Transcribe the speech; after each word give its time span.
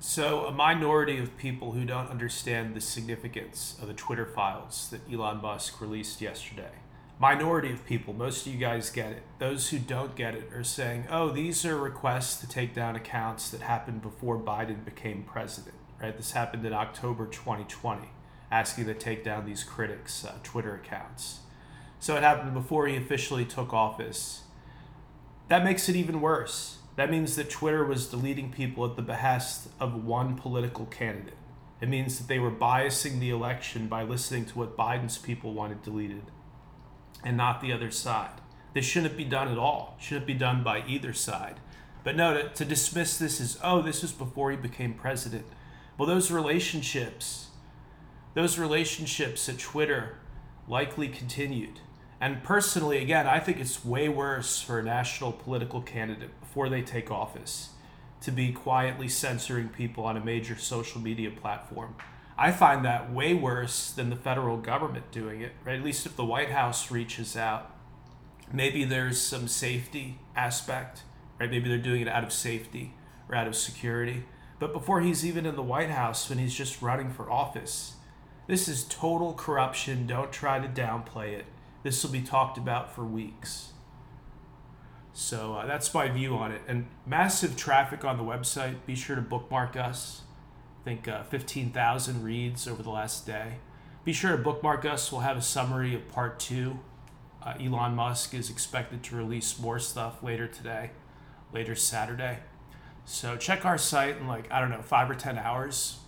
So, 0.00 0.46
a 0.46 0.52
minority 0.52 1.18
of 1.18 1.36
people 1.36 1.72
who 1.72 1.84
don't 1.84 2.08
understand 2.08 2.76
the 2.76 2.80
significance 2.80 3.76
of 3.82 3.88
the 3.88 3.94
Twitter 3.94 4.24
files 4.24 4.88
that 4.92 5.00
Elon 5.12 5.42
Musk 5.42 5.80
released 5.80 6.20
yesterday. 6.20 6.70
Minority 7.18 7.72
of 7.72 7.84
people, 7.84 8.14
most 8.14 8.46
of 8.46 8.52
you 8.52 8.60
guys 8.60 8.90
get 8.90 9.10
it. 9.10 9.22
Those 9.40 9.70
who 9.70 9.80
don't 9.80 10.14
get 10.14 10.36
it 10.36 10.52
are 10.54 10.62
saying, 10.62 11.06
oh, 11.10 11.30
these 11.30 11.64
are 11.66 11.76
requests 11.76 12.40
to 12.40 12.48
take 12.48 12.74
down 12.74 12.94
accounts 12.94 13.50
that 13.50 13.60
happened 13.60 14.00
before 14.00 14.38
Biden 14.38 14.84
became 14.84 15.24
president, 15.24 15.74
right? 16.00 16.16
This 16.16 16.30
happened 16.30 16.64
in 16.64 16.72
October 16.72 17.26
2020, 17.26 18.08
asking 18.52 18.86
to 18.86 18.94
take 18.94 19.24
down 19.24 19.46
these 19.46 19.64
critics' 19.64 20.24
uh, 20.24 20.34
Twitter 20.44 20.76
accounts. 20.76 21.40
So, 21.98 22.14
it 22.14 22.22
happened 22.22 22.54
before 22.54 22.86
he 22.86 22.96
officially 22.96 23.44
took 23.44 23.74
office. 23.74 24.42
That 25.48 25.64
makes 25.64 25.88
it 25.88 25.96
even 25.96 26.20
worse 26.20 26.78
that 26.98 27.12
means 27.12 27.36
that 27.36 27.48
Twitter 27.48 27.84
was 27.84 28.08
deleting 28.08 28.50
people 28.50 28.84
at 28.84 28.96
the 28.96 29.02
behest 29.02 29.68
of 29.78 30.04
one 30.04 30.34
political 30.34 30.84
candidate. 30.86 31.36
It 31.80 31.88
means 31.88 32.18
that 32.18 32.26
they 32.26 32.40
were 32.40 32.50
biasing 32.50 33.20
the 33.20 33.30
election 33.30 33.86
by 33.86 34.02
listening 34.02 34.46
to 34.46 34.58
what 34.58 34.76
Biden's 34.76 35.16
people 35.16 35.54
wanted 35.54 35.84
deleted 35.84 36.24
and 37.24 37.36
not 37.36 37.60
the 37.60 37.72
other 37.72 37.92
side. 37.92 38.40
This 38.74 38.84
shouldn't 38.84 39.16
be 39.16 39.24
done 39.24 39.46
at 39.46 39.58
all. 39.58 39.96
shouldn't 40.00 40.26
be 40.26 40.34
done 40.34 40.64
by 40.64 40.84
either 40.88 41.12
side. 41.12 41.60
But 42.02 42.16
no, 42.16 42.34
to, 42.34 42.48
to 42.48 42.64
dismiss 42.64 43.16
this 43.16 43.40
as, 43.40 43.60
oh, 43.62 43.80
this 43.80 44.02
was 44.02 44.10
before 44.10 44.50
he 44.50 44.56
became 44.56 44.94
president. 44.94 45.46
Well, 45.96 46.08
those 46.08 46.32
relationships, 46.32 47.50
those 48.34 48.58
relationships 48.58 49.48
at 49.48 49.60
Twitter 49.60 50.18
likely 50.66 51.06
continued. 51.06 51.78
And 52.20 52.42
personally, 52.42 52.98
again, 52.98 53.26
I 53.26 53.38
think 53.38 53.60
it's 53.60 53.84
way 53.84 54.08
worse 54.08 54.60
for 54.60 54.80
a 54.80 54.82
national 54.82 55.32
political 55.32 55.80
candidate 55.80 56.38
before 56.40 56.68
they 56.68 56.82
take 56.82 57.10
office 57.10 57.70
to 58.22 58.32
be 58.32 58.52
quietly 58.52 59.08
censoring 59.08 59.68
people 59.68 60.04
on 60.04 60.16
a 60.16 60.24
major 60.24 60.56
social 60.56 61.00
media 61.00 61.30
platform. 61.30 61.94
I 62.36 62.52
find 62.52 62.84
that 62.84 63.12
way 63.12 63.34
worse 63.34 63.90
than 63.90 64.10
the 64.10 64.16
federal 64.16 64.56
government 64.56 65.10
doing 65.10 65.40
it, 65.40 65.52
right? 65.64 65.78
At 65.78 65.84
least 65.84 66.06
if 66.06 66.16
the 66.16 66.24
White 66.24 66.50
House 66.50 66.90
reaches 66.90 67.36
out, 67.36 67.70
maybe 68.52 68.84
there's 68.84 69.20
some 69.20 69.46
safety 69.48 70.18
aspect, 70.34 71.02
right? 71.38 71.50
Maybe 71.50 71.68
they're 71.68 71.78
doing 71.78 72.02
it 72.02 72.08
out 72.08 72.24
of 72.24 72.32
safety 72.32 72.94
or 73.28 73.36
out 73.36 73.46
of 73.46 73.56
security. 73.56 74.24
But 74.58 74.72
before 74.72 75.00
he's 75.00 75.24
even 75.24 75.46
in 75.46 75.56
the 75.56 75.62
White 75.62 75.90
House, 75.90 76.28
when 76.28 76.38
he's 76.38 76.54
just 76.54 76.82
running 76.82 77.10
for 77.10 77.30
office, 77.30 77.94
this 78.48 78.66
is 78.66 78.84
total 78.84 79.34
corruption. 79.34 80.06
Don't 80.06 80.32
try 80.32 80.58
to 80.58 80.68
downplay 80.68 81.32
it. 81.32 81.44
This 81.82 82.02
will 82.02 82.10
be 82.10 82.22
talked 82.22 82.58
about 82.58 82.94
for 82.94 83.04
weeks. 83.04 83.72
So 85.12 85.54
uh, 85.54 85.66
that's 85.66 85.92
my 85.92 86.08
view 86.08 86.36
on 86.36 86.52
it. 86.52 86.62
And 86.68 86.86
massive 87.06 87.56
traffic 87.56 88.04
on 88.04 88.16
the 88.16 88.22
website. 88.22 88.76
Be 88.86 88.94
sure 88.94 89.16
to 89.16 89.22
bookmark 89.22 89.76
us. 89.76 90.22
I 90.82 90.84
think 90.84 91.08
uh, 91.08 91.24
15,000 91.24 92.22
reads 92.22 92.68
over 92.68 92.82
the 92.82 92.90
last 92.90 93.26
day. 93.26 93.54
Be 94.04 94.12
sure 94.12 94.36
to 94.36 94.42
bookmark 94.42 94.84
us. 94.84 95.10
We'll 95.10 95.22
have 95.22 95.36
a 95.36 95.42
summary 95.42 95.94
of 95.94 96.08
part 96.08 96.38
two. 96.38 96.78
Uh, 97.42 97.54
Elon 97.60 97.94
Musk 97.94 98.34
is 98.34 98.50
expected 98.50 99.02
to 99.04 99.16
release 99.16 99.58
more 99.58 99.78
stuff 99.78 100.22
later 100.22 100.46
today, 100.46 100.90
later 101.52 101.74
Saturday. 101.74 102.38
So 103.04 103.36
check 103.36 103.64
our 103.64 103.78
site 103.78 104.18
in 104.18 104.28
like, 104.28 104.50
I 104.52 104.60
don't 104.60 104.70
know, 104.70 104.82
five 104.82 105.10
or 105.10 105.14
10 105.14 105.38
hours 105.38 105.98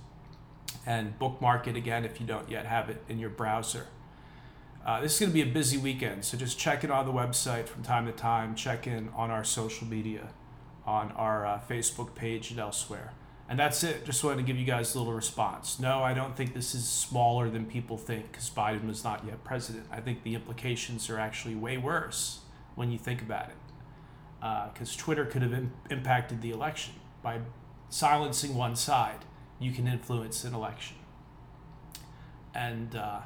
and 0.87 1.19
bookmark 1.19 1.67
it 1.67 1.77
again 1.77 2.05
if 2.05 2.21
you 2.21 2.27
don't 2.27 2.49
yet 2.51 2.67
have 2.67 2.91
it 2.91 3.03
in 3.09 3.19
your 3.19 3.31
browser. 3.31 3.87
Uh, 4.85 5.01
this 5.01 5.15
is 5.15 5.21
going 5.21 5.31
to 5.31 5.35
be 5.35 5.43
a 5.43 5.53
busy 5.53 5.77
weekend, 5.77 6.25
so 6.25 6.39
just 6.39 6.59
check 6.59 6.85
it 6.85 6.91
on 6.91 7.05
the 7.05 7.13
website 7.13 7.67
from 7.67 7.83
time 7.83 8.07
to 8.07 8.13
time. 8.13 8.55
Check 8.55 8.87
in 8.87 9.11
on 9.15 9.31
our 9.31 9.45
social 9.45 9.87
media, 9.87 10.31
on 10.87 11.13
our 11.13 11.45
uh, 11.45 11.61
Facebook 11.69 12.15
page, 12.15 12.51
and 12.51 12.59
elsewhere. 12.59 13.13
And 13.51 13.59
that's 13.59 13.83
it. 13.83 14.07
Just 14.07 14.23
wanted 14.25 14.37
to 14.39 14.43
give 14.45 14.57
you 14.57 14.65
guys 14.65 14.95
a 14.95 14.99
little 14.99 15.13
response. 15.13 15.81
No, 15.81 16.03
I 16.03 16.15
don't 16.15 16.37
think 16.37 16.55
this 16.55 16.75
is 16.75 16.89
smaller 16.89 17.51
than 17.51 17.67
people 17.67 17.99
think 17.99 18.31
because 18.31 18.49
Biden 18.49 18.87
was 18.87 19.03
not 19.03 19.25
yet 19.27 19.43
president. 19.43 19.87
I 19.91 20.01
think 20.01 20.23
the 20.23 20.35
implications 20.35 21.11
are 21.11 21.19
actually 21.19 21.57
way 21.57 21.77
worse 21.77 22.41
when 22.77 22.93
you 22.93 22.99
think 22.99 23.21
about 23.21 23.49
it. 23.49 23.57
Because 24.73 24.95
uh, 24.97 24.99
Twitter 24.99 25.27
could 25.27 25.43
have 25.43 25.53
Im- 25.53 25.73
impacted 25.91 26.41
the 26.41 26.53
election. 26.53 26.95
By 27.23 27.41
silencing 27.89 28.55
one 28.55 28.77
side, 28.77 29.25
you 29.59 29.73
can 29.73 29.89
influence 29.89 30.45
an 30.45 30.55
election. 30.55 30.97
And 32.55 32.95
uh, 32.95 33.21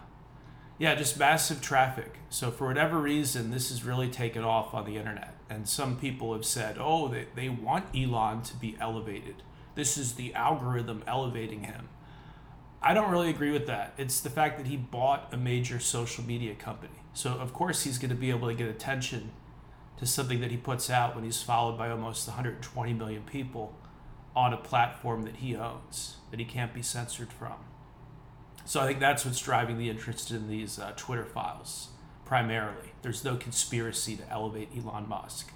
yeah, 0.78 0.94
just 0.94 1.18
massive 1.18 1.60
traffic. 1.60 2.16
So 2.30 2.50
for 2.50 2.66
whatever 2.66 2.98
reason, 2.98 3.50
this 3.50 3.68
has 3.68 3.84
really 3.84 4.08
taken 4.08 4.42
off 4.42 4.74
on 4.74 4.84
the 4.84 4.96
internet. 4.96 5.34
And 5.48 5.68
some 5.68 5.96
people 5.96 6.32
have 6.32 6.44
said, 6.44 6.76
oh, 6.80 7.08
they, 7.08 7.26
they 7.34 7.48
want 7.48 7.94
Elon 7.94 8.42
to 8.42 8.56
be 8.56 8.76
elevated. 8.80 9.36
This 9.74 9.96
is 9.96 10.14
the 10.14 10.34
algorithm 10.34 11.04
elevating 11.06 11.64
him. 11.64 11.88
I 12.82 12.92
don't 12.92 13.10
really 13.10 13.30
agree 13.30 13.50
with 13.50 13.66
that. 13.66 13.94
It's 13.96 14.20
the 14.20 14.30
fact 14.30 14.58
that 14.58 14.66
he 14.66 14.76
bought 14.76 15.32
a 15.32 15.36
major 15.36 15.78
social 15.78 16.24
media 16.24 16.54
company. 16.54 17.00
So 17.14 17.32
of 17.32 17.52
course 17.52 17.84
he's 17.84 17.98
going 17.98 18.10
to 18.10 18.16
be 18.16 18.30
able 18.30 18.48
to 18.48 18.54
get 18.54 18.68
attention 18.68 19.30
to 19.98 20.06
something 20.06 20.40
that 20.40 20.50
he 20.50 20.56
puts 20.56 20.90
out 20.90 21.14
when 21.14 21.24
he's 21.24 21.40
followed 21.40 21.78
by 21.78 21.88
almost 21.88 22.26
120 22.26 22.92
million 22.92 23.22
people 23.22 23.74
on 24.34 24.52
a 24.52 24.56
platform 24.56 25.22
that 25.22 25.36
he 25.36 25.54
owns, 25.54 26.16
that 26.30 26.40
he 26.40 26.44
can't 26.44 26.74
be 26.74 26.82
censored 26.82 27.32
from. 27.32 27.54
So 28.64 28.80
I 28.80 28.86
think 28.86 29.00
that's 29.00 29.24
what's 29.24 29.40
driving 29.40 29.78
the 29.78 29.90
interest 29.90 30.30
in 30.30 30.48
these 30.48 30.78
uh, 30.78 30.92
Twitter 30.96 31.24
files 31.24 31.88
primarily. 32.24 32.92
There's 33.02 33.24
no 33.24 33.36
conspiracy 33.36 34.16
to 34.16 34.30
elevate 34.30 34.70
Elon 34.76 35.08
Musk. 35.08 35.52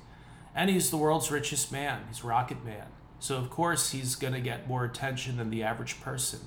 And 0.55 0.69
he's 0.69 0.91
the 0.91 0.97
world's 0.97 1.31
richest 1.31 1.73
man. 1.73 2.03
He's 2.09 2.23
Rocket 2.23 2.65
Man. 2.65 2.87
So, 3.21 3.37
of 3.37 3.51
course, 3.51 3.91
he's 3.91 4.15
going 4.15 4.35
to 4.35 4.41
get 4.41 4.69
more 4.69 4.85
attention 4.85 5.39
than 5.39 5.51
the 5.51 5.63
average 5.63 6.01
person. 6.01 6.41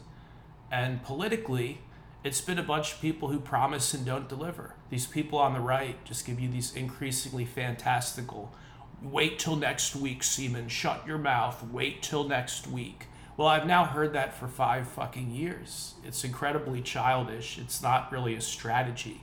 And 0.71 1.03
politically, 1.03 1.79
it's 2.23 2.39
been 2.39 2.59
a 2.59 2.63
bunch 2.63 2.93
of 2.93 3.01
people 3.01 3.29
who 3.29 3.39
promise 3.39 3.93
and 3.93 4.05
don't 4.05 4.29
deliver. 4.29 4.75
These 4.89 5.07
people 5.07 5.39
on 5.39 5.53
the 5.53 5.59
right 5.59 6.03
just 6.05 6.25
give 6.25 6.39
you 6.39 6.49
these 6.49 6.75
increasingly 6.75 7.45
fantastical 7.45 8.53
wait 9.01 9.39
till 9.39 9.55
next 9.55 9.95
week, 9.95 10.23
Seaman, 10.23 10.67
shut 10.67 11.05
your 11.07 11.17
mouth, 11.17 11.63
wait 11.71 12.01
till 12.01 12.27
next 12.27 12.67
week. 12.67 13.07
Well, 13.41 13.49
I've 13.49 13.65
now 13.65 13.85
heard 13.85 14.13
that 14.13 14.35
for 14.35 14.47
five 14.47 14.87
fucking 14.87 15.31
years. 15.31 15.95
It's 16.05 16.23
incredibly 16.23 16.79
childish. 16.79 17.57
It's 17.57 17.81
not 17.81 18.11
really 18.11 18.35
a 18.35 18.39
strategy 18.39 19.21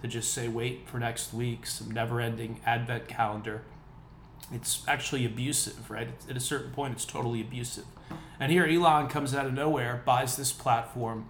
to 0.00 0.08
just 0.08 0.32
say, 0.32 0.48
wait 0.48 0.88
for 0.88 0.98
next 0.98 1.34
week, 1.34 1.66
some 1.66 1.90
never 1.90 2.18
ending 2.18 2.62
advent 2.64 3.08
calendar. 3.08 3.60
It's 4.50 4.82
actually 4.88 5.26
abusive, 5.26 5.90
right? 5.90 6.08
At 6.30 6.34
a 6.34 6.40
certain 6.40 6.70
point, 6.70 6.94
it's 6.94 7.04
totally 7.04 7.42
abusive. 7.42 7.84
And 8.40 8.50
here, 8.50 8.64
Elon 8.64 9.08
comes 9.08 9.34
out 9.34 9.44
of 9.44 9.52
nowhere, 9.52 10.00
buys 10.02 10.34
this 10.34 10.50
platform, 10.50 11.28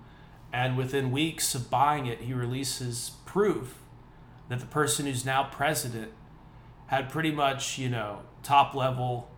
and 0.53 0.77
within 0.77 1.11
weeks 1.11 1.57
of 1.57 1.71
buying 1.71 2.07
it, 2.07 2.21
he 2.21 2.33
releases 2.33 3.11
proof 3.27 3.81
that 4.49 4.61
the 4.61 4.67
person 4.67 5.07
who's 5.07 5.25
now 5.25 5.43
president 5.43 6.13
had 6.87 7.11
pretty 7.11 7.33
much, 7.33 7.79
you 7.79 7.89
know, 7.89 8.21
top 8.45 8.77
level 8.77 9.32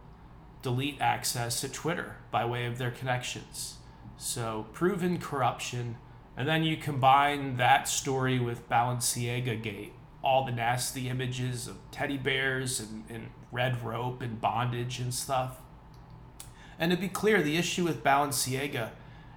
delete 0.65 0.99
access 0.99 1.61
to 1.61 1.69
Twitter 1.69 2.17
by 2.31 2.45
way 2.45 2.65
of 2.65 2.79
their 2.79 2.91
connections. 2.91 3.77
So, 4.17 4.67
proven 4.73 5.19
corruption. 5.19 5.99
And 6.37 6.49
then 6.49 6.65
you 6.65 6.77
combine 6.77 7.59
that 7.59 7.87
story 7.87 8.41
with 8.41 8.69
Balenciaga 8.69 9.63
Gate, 9.63 9.93
all 10.23 10.45
the 10.45 10.53
nasty 10.53 11.09
images 11.09 11.69
of 11.69 11.77
teddy 11.93 12.17
bears 12.17 12.81
and, 12.81 13.05
and 13.09 13.29
red 13.53 13.85
rope 13.85 14.23
and 14.23 14.41
bondage 14.41 14.99
and 14.99 15.15
stuff. 15.15 15.59
And 16.79 16.91
to 16.91 16.97
be 16.97 17.09
clear, 17.09 17.43
the 17.43 17.57
issue 17.57 17.85
with 17.85 18.03
Balenciaga 18.03 18.91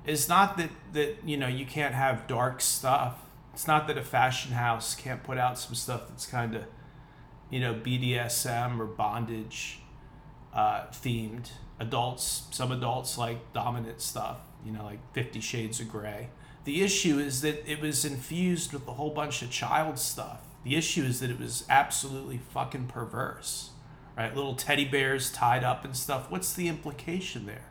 is 0.05 0.29
not 0.29 0.57
that, 0.57 0.69
that 0.93 1.17
you 1.25 1.35
know 1.35 1.47
you 1.47 1.65
can't 1.65 1.93
have 1.93 2.25
dark 2.25 2.61
stuff. 2.61 3.19
It's 3.53 3.67
not 3.67 3.85
that 3.87 3.97
a 3.97 4.03
fashion 4.03 4.53
house 4.53 4.95
can't 4.95 5.23
put 5.23 5.37
out 5.37 5.59
some 5.59 5.75
stuff 5.75 6.07
that's 6.07 6.25
kind 6.25 6.55
of, 6.55 6.63
you 7.49 7.59
know, 7.59 7.73
BDSM 7.73 8.79
or 8.79 8.85
bondage 8.85 9.81
uh, 10.57 10.87
themed. 10.91 11.51
Adults, 11.79 12.47
some 12.49 12.71
adults 12.71 13.19
like 13.19 13.53
dominant 13.53 14.01
stuff, 14.01 14.39
you 14.65 14.71
know, 14.71 14.83
like 14.83 14.99
Fifty 15.13 15.39
Shades 15.39 15.79
of 15.79 15.87
Grey. 15.87 16.29
The 16.65 16.81
issue 16.81 17.19
is 17.19 17.41
that 17.41 17.69
it 17.71 17.79
was 17.79 18.03
infused 18.03 18.73
with 18.73 18.87
a 18.87 18.93
whole 18.93 19.11
bunch 19.11 19.43
of 19.43 19.51
child 19.51 19.99
stuff. 19.99 20.41
The 20.63 20.75
issue 20.75 21.03
is 21.03 21.19
that 21.19 21.29
it 21.29 21.39
was 21.39 21.63
absolutely 21.69 22.39
fucking 22.39 22.87
perverse, 22.87 23.69
right? 24.17 24.35
Little 24.35 24.55
teddy 24.55 24.85
bears 24.85 25.31
tied 25.31 25.63
up 25.63 25.85
and 25.85 25.95
stuff. 25.95 26.31
What's 26.31 26.51
the 26.51 26.67
implication 26.67 27.45
there? 27.45 27.69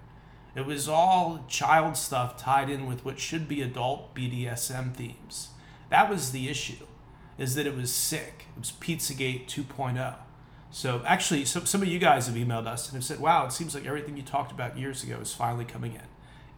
It 0.54 0.64
was 0.64 0.88
all 0.88 1.44
child 1.48 1.96
stuff 1.96 2.38
tied 2.38 2.70
in 2.70 2.86
with 2.86 3.04
what 3.04 3.18
should 3.18 3.48
be 3.48 3.60
adult 3.60 4.14
BDSM 4.14 4.94
themes. 4.94 5.48
That 5.90 6.08
was 6.08 6.30
the 6.30 6.48
issue, 6.48 6.86
is 7.36 7.56
that 7.56 7.66
it 7.66 7.76
was 7.76 7.92
sick. 7.92 8.46
It 8.56 8.60
was 8.60 8.72
Pizzagate 8.72 9.46
2.0. 9.46 10.14
So 10.76 11.00
actually, 11.06 11.46
some, 11.46 11.64
some 11.64 11.80
of 11.80 11.88
you 11.88 11.98
guys 11.98 12.26
have 12.26 12.36
emailed 12.36 12.66
us 12.66 12.86
and 12.86 12.96
have 12.96 13.04
said, 13.04 13.18
wow, 13.18 13.46
it 13.46 13.52
seems 13.52 13.74
like 13.74 13.86
everything 13.86 14.14
you 14.18 14.22
talked 14.22 14.52
about 14.52 14.76
years 14.76 15.02
ago 15.02 15.16
is 15.22 15.32
finally 15.32 15.64
coming 15.64 15.94
in. 15.94 16.02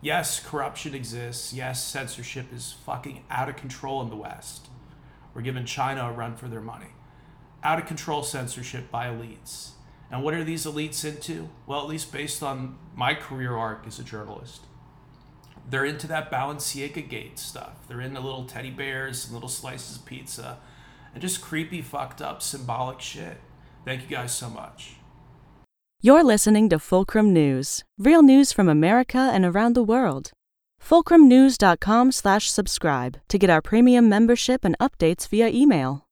Yes, 0.00 0.41
corruption 0.41 0.93
exists. 0.93 1.53
Yes, 1.53 1.85
censorship 1.85 2.53
is 2.53 2.75
fucking 2.85 3.23
out 3.31 3.49
of 3.49 3.55
control 3.55 4.03
in 4.03 4.11
the 4.11 4.17
West. 4.17 4.70
We're 5.32 5.43
giving 5.43 5.65
China 5.67 6.09
a 6.09 6.11
run 6.11 6.35
for 6.35 6.49
their 6.49 6.61
money. 6.61 6.88
Out 7.62 7.79
of 7.79 7.87
control 7.87 8.25
censorship 8.25 8.91
by 8.91 9.06
elites. 9.06 9.69
And 10.11 10.25
what 10.25 10.35
are 10.35 10.43
these 10.43 10.67
elites 10.67 11.05
into? 11.05 11.49
Well, 11.69 11.81
at 11.81 11.87
least 11.87 12.11
based 12.11 12.43
on 12.43 12.76
my 12.97 13.14
career 13.14 13.55
arc 13.56 13.87
as 13.87 14.00
a 14.00 14.03
journalist, 14.03 14.62
they're 15.71 15.85
into 15.85 16.09
that 16.09 16.29
Balenciaga 16.29 17.09
Gate 17.09 17.38
stuff. 17.38 17.87
They're 17.87 18.00
into 18.00 18.19
little 18.19 18.47
teddy 18.47 18.73
bears 18.73 19.26
and 19.26 19.35
little 19.35 19.49
slices 19.49 19.94
of 19.94 20.05
pizza 20.06 20.59
and 21.14 21.23
just 21.23 21.41
creepy, 21.41 21.82
fucked 21.82 22.21
up, 22.21 22.43
symbolic 22.43 23.00
shit. 23.00 23.38
Thank 23.88 24.02
you 24.02 24.17
guys 24.19 24.35
so 24.35 24.50
much. 24.50 24.96
You're 26.02 26.23
listening 26.23 26.69
to 26.69 26.79
Fulcrum 26.79 27.32
News, 27.32 27.85
real 27.96 28.23
news 28.23 28.52
from 28.52 28.69
America 28.69 29.31
and 29.32 29.46
around 29.46 29.75
the 29.75 29.82
world. 29.82 30.31
Fulcrumnews.com 30.79 32.12
slash 32.12 32.50
subscribe 32.50 33.17
to 33.29 33.38
get 33.38 33.49
our 33.49 33.62
premium 33.62 34.06
membership 34.06 34.62
and 34.62 34.76
updates 34.79 35.26
via 35.26 35.49
email. 35.49 36.05